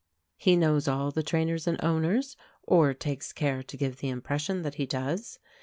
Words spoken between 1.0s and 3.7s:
the trainers and owners, or takes care